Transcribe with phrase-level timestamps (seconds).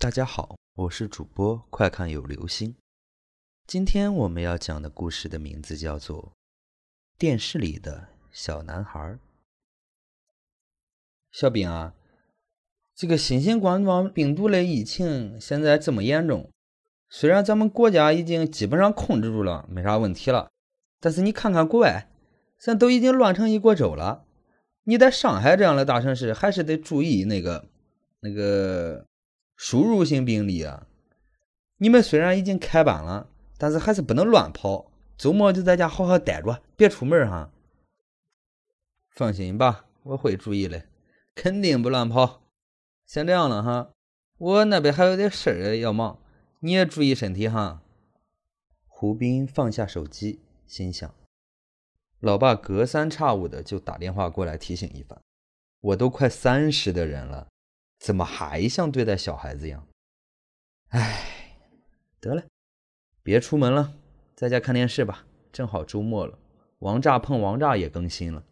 [0.00, 2.74] 大家好，我是主播快看有流星。
[3.66, 6.22] 今天我们要讲的故事的名字叫做
[7.18, 8.98] 《电视里的小男孩》。
[11.30, 11.92] 小兵啊，
[12.94, 16.50] 这个新型冠状病毒的疫情现在这么严重，
[17.10, 20.48] 虽然咱们国家已经基本上控制住了，没啥问题了，
[20.98, 22.10] 但是你看看国外，
[22.58, 24.24] 咱都已经乱成一锅粥了。
[24.84, 27.68] 你在上海这样的大城市，还是得注意那个
[28.20, 29.06] 那个
[29.62, 30.86] 输入性病例啊。
[31.76, 33.28] 你们虽然已经开班了，
[33.58, 37.52] 但是还是不能乱跑，周末就在家好好待着，别出门哈。
[39.10, 40.86] 放心吧，我会注意的，
[41.34, 42.40] 肯定不乱跑。
[43.04, 43.90] 先这样了哈，
[44.38, 46.18] 我那边还有点事儿要忙，
[46.60, 47.82] 你也注意身体哈。
[48.86, 51.14] 胡斌放下手机，心想。
[52.18, 55.20] 老爸隔三差五的就打电话过来提醒一番，
[55.80, 57.48] 我都快三十的人了，
[58.00, 59.86] 怎么还像对待小孩子一样？
[60.88, 61.58] 哎，
[62.18, 62.44] 得了，
[63.22, 63.96] 别出门了，
[64.34, 65.26] 在家看电视吧。
[65.52, 66.38] 正好周末了，
[66.78, 68.44] 王炸碰王炸也更新了。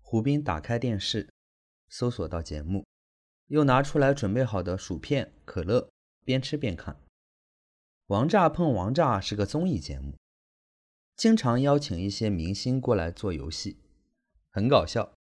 [0.00, 1.28] 胡斌打开电视，
[1.88, 2.86] 搜索到节目，
[3.48, 5.90] 又拿出来准备好的薯片、可乐，
[6.24, 7.00] 边吃边看。
[8.06, 10.16] 王炸碰王炸是个综艺节目。
[11.16, 13.80] 经常邀请一些明星过来做游戏，
[14.50, 15.17] 很搞笑。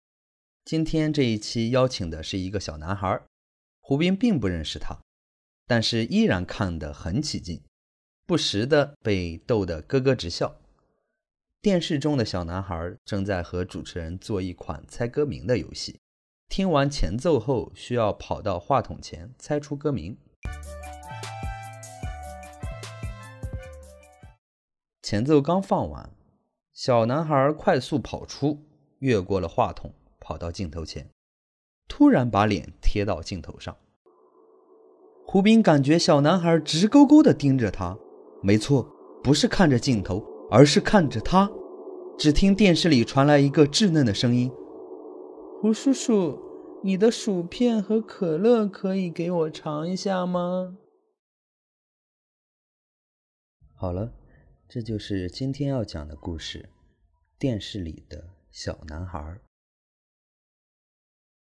[0.66, 3.22] 今天这一期邀请的是一个小男孩，
[3.82, 5.00] 胡斌并不认识他，
[5.68, 7.62] 但是依然看得很起劲，
[8.26, 10.60] 不时的被逗得咯咯直笑。
[11.62, 16.00] 电视中的小男孩正在和主持人做一款猜歌名的游戏，
[16.50, 20.18] 听完前奏后需要跑到话筒前猜出歌名。
[25.04, 26.10] 前奏刚放完，
[26.74, 28.66] 小男孩快速跑出，
[28.98, 29.94] 越过了话筒，
[30.26, 31.08] 跑到镜头前，
[31.88, 33.78] 突然把脸贴到镜头上。
[35.24, 37.96] 胡斌感觉小男孩直勾勾地盯着他，
[38.42, 38.92] 没错，
[39.24, 41.48] 不是看着镜头，而是看着他。
[42.18, 44.52] 只听电视里传来一个稚嫩的声音
[45.62, 46.40] ：“胡叔叔，
[46.84, 50.76] 你的薯片和可乐可以给我尝一下吗？”
[53.78, 54.12] 好了。
[54.68, 56.70] 这就是今天要讲的故事，
[57.38, 59.40] 电视里的小男孩。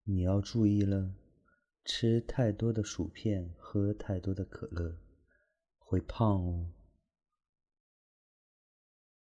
[0.03, 1.13] 你要注意了，
[1.85, 4.97] 吃太多的薯片，喝太多的可乐，
[5.77, 6.69] 会胖哦。